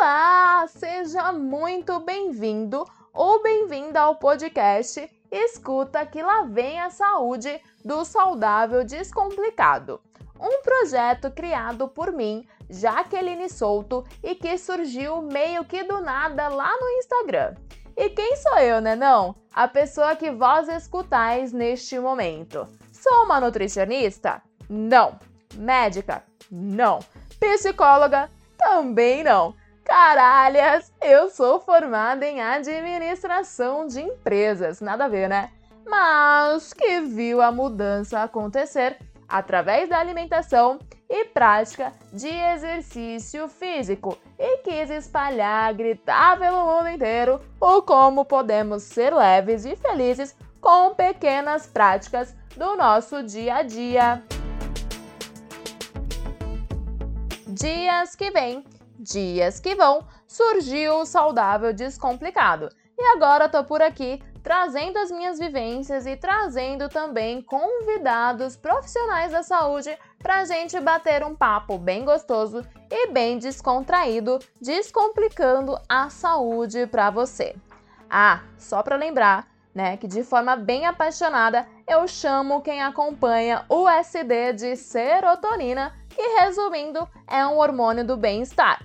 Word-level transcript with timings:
Olá, 0.00 0.64
seja 0.68 1.32
muito 1.32 1.98
bem-vindo 1.98 2.86
ou 3.12 3.42
bem-vinda 3.42 4.02
ao 4.02 4.14
podcast 4.14 5.10
Escuta 5.28 6.06
que 6.06 6.22
lá 6.22 6.44
vem 6.44 6.80
a 6.80 6.88
saúde 6.88 7.60
do 7.84 8.04
saudável 8.04 8.84
descomplicado. 8.84 10.00
Um 10.38 10.62
projeto 10.62 11.32
criado 11.32 11.88
por 11.88 12.12
mim, 12.12 12.46
Jaqueline 12.70 13.48
Souto, 13.48 14.06
e 14.22 14.36
que 14.36 14.56
surgiu 14.56 15.20
meio 15.20 15.64
que 15.64 15.82
do 15.82 16.00
nada 16.00 16.46
lá 16.46 16.70
no 16.80 16.88
Instagram. 16.90 17.56
E 17.96 18.08
quem 18.08 18.36
sou 18.36 18.56
eu, 18.58 18.80
né 18.80 18.94
não? 18.94 19.34
A 19.52 19.66
pessoa 19.66 20.14
que 20.14 20.30
vós 20.30 20.68
escutais 20.68 21.52
neste 21.52 21.98
momento. 21.98 22.68
Sou 22.92 23.24
uma 23.24 23.40
nutricionista? 23.40 24.40
Não. 24.68 25.18
Médica? 25.56 26.22
Não. 26.48 27.00
Psicóloga? 27.40 28.30
Também 28.56 29.24
não. 29.24 29.56
Caralhas, 29.88 30.92
eu 31.00 31.30
sou 31.30 31.58
formada 31.60 32.26
em 32.26 32.42
administração 32.42 33.86
de 33.86 34.02
empresas, 34.02 34.82
nada 34.82 35.06
a 35.06 35.08
ver, 35.08 35.30
né? 35.30 35.50
Mas 35.86 36.74
que 36.74 37.00
viu 37.00 37.40
a 37.40 37.50
mudança 37.50 38.22
acontecer 38.22 38.98
através 39.26 39.88
da 39.88 39.98
alimentação 39.98 40.78
e 41.08 41.24
prática 41.24 41.90
de 42.12 42.28
exercício 42.28 43.48
físico 43.48 44.18
e 44.38 44.58
quis 44.58 44.90
espalhar, 44.90 45.72
gritar 45.72 46.38
pelo 46.38 46.66
mundo 46.66 46.90
inteiro 46.90 47.40
o 47.58 47.80
como 47.80 48.26
podemos 48.26 48.82
ser 48.82 49.14
leves 49.14 49.64
e 49.64 49.74
felizes 49.74 50.36
com 50.60 50.94
pequenas 50.94 51.66
práticas 51.66 52.36
do 52.54 52.76
nosso 52.76 53.22
dia 53.22 53.56
a 53.56 53.62
dia. 53.62 54.22
Dias 57.46 58.14
que 58.14 58.30
vêm, 58.30 58.62
dias 58.98 59.60
que 59.60 59.74
vão, 59.74 60.06
surgiu 60.26 61.00
o 61.00 61.06
saudável 61.06 61.72
descomplicado. 61.72 62.68
E 62.98 63.02
agora 63.16 63.48
tô 63.48 63.62
por 63.62 63.80
aqui 63.80 64.20
trazendo 64.42 64.96
as 64.98 65.10
minhas 65.10 65.38
vivências 65.38 66.06
e 66.06 66.16
trazendo 66.16 66.88
também 66.88 67.42
convidados 67.42 68.56
profissionais 68.56 69.32
da 69.32 69.42
saúde 69.42 69.96
para 70.18 70.44
gente 70.44 70.80
bater 70.80 71.22
um 71.22 71.34
papo 71.34 71.78
bem 71.78 72.04
gostoso 72.04 72.64
e 72.90 73.08
bem 73.08 73.38
descontraído, 73.38 74.38
descomplicando 74.60 75.78
a 75.88 76.08
saúde 76.08 76.86
para 76.86 77.10
você. 77.10 77.54
Ah, 78.10 78.42
só 78.56 78.82
para 78.82 78.96
lembrar, 78.96 79.46
né, 79.74 79.96
que 79.96 80.06
de 80.06 80.24
forma 80.24 80.56
bem 80.56 80.86
apaixonada 80.86 81.68
eu 81.86 82.08
chamo 82.08 82.62
quem 82.62 82.82
acompanha 82.82 83.64
o 83.68 83.88
SD 83.88 84.54
de 84.54 84.76
serotonina 84.76 85.94
que, 86.18 86.40
resumindo, 86.40 87.08
é 87.28 87.46
um 87.46 87.58
hormônio 87.58 88.04
do 88.04 88.16
bem-estar. 88.16 88.84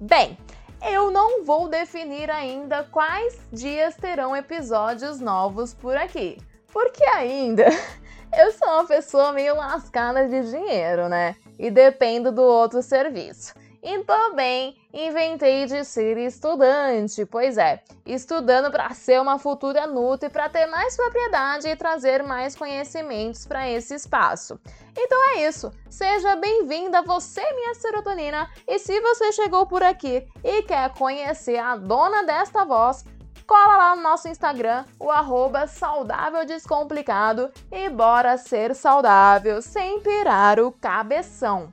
Bem, 0.00 0.38
eu 0.82 1.10
não 1.10 1.44
vou 1.44 1.68
definir 1.68 2.30
ainda 2.30 2.82
quais 2.84 3.38
dias 3.52 3.94
terão 3.94 4.34
episódios 4.34 5.20
novos 5.20 5.74
por 5.74 5.98
aqui, 5.98 6.38
porque 6.72 7.04
ainda 7.04 7.66
eu 8.38 8.52
sou 8.52 8.68
uma 8.68 8.86
pessoa 8.86 9.32
meio 9.32 9.54
lascada 9.54 10.26
de 10.26 10.50
dinheiro, 10.50 11.10
né? 11.10 11.36
E 11.58 11.70
dependo 11.70 12.32
do 12.32 12.42
outro 12.42 12.80
serviço. 12.80 13.52
E 13.88 14.02
também 14.02 14.76
inventei 14.92 15.64
de 15.64 15.84
ser 15.84 16.18
estudante, 16.18 17.24
pois 17.24 17.56
é, 17.56 17.84
estudando 18.04 18.68
para 18.68 18.90
ser 18.90 19.20
uma 19.20 19.38
futura 19.38 19.86
Nutri, 19.86 20.28
para 20.28 20.48
ter 20.48 20.66
mais 20.66 20.96
propriedade 20.96 21.68
e 21.68 21.76
trazer 21.76 22.24
mais 22.24 22.56
conhecimentos 22.56 23.46
para 23.46 23.70
esse 23.70 23.94
espaço. 23.94 24.58
Então 24.98 25.16
é 25.30 25.46
isso, 25.46 25.70
seja 25.88 26.34
bem-vinda 26.34 27.02
você, 27.02 27.40
minha 27.52 27.74
serotonina, 27.76 28.50
e 28.66 28.76
se 28.80 29.00
você 29.00 29.30
chegou 29.30 29.66
por 29.66 29.84
aqui 29.84 30.26
e 30.42 30.62
quer 30.62 30.92
conhecer 30.94 31.58
a 31.58 31.76
dona 31.76 32.24
desta 32.24 32.64
voz, 32.64 33.04
cola 33.46 33.76
lá 33.76 33.94
no 33.94 34.02
nosso 34.02 34.26
Instagram, 34.26 34.84
o 34.98 35.12
arroba 35.12 35.68
saudável 35.68 36.44
descomplicado 36.44 37.52
e 37.70 37.88
bora 37.88 38.36
ser 38.36 38.74
saudável 38.74 39.62
sem 39.62 40.00
pirar 40.00 40.58
o 40.58 40.72
cabeção. 40.72 41.72